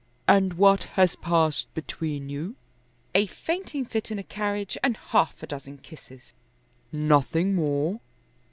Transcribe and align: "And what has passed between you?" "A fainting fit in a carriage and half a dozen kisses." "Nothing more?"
"And 0.27 0.53
what 0.53 0.85
has 0.97 1.15
passed 1.15 1.71
between 1.75 2.27
you?" 2.27 2.55
"A 3.13 3.27
fainting 3.27 3.85
fit 3.85 4.09
in 4.09 4.17
a 4.17 4.23
carriage 4.23 4.75
and 4.81 4.97
half 4.97 5.43
a 5.43 5.45
dozen 5.45 5.77
kisses." 5.77 6.33
"Nothing 6.91 7.53
more?" 7.53 7.99